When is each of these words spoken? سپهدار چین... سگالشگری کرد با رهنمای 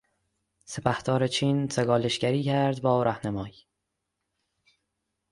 سپهدار 0.65 1.27
چین... 1.27 1.67
سگالشگری 1.69 2.43
کرد 2.43 2.81
با 2.81 3.03
رهنمای 3.03 3.51